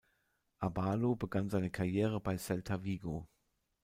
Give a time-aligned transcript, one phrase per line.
[0.59, 3.27] Abalo begann seine Karriere bei Celta Vigo.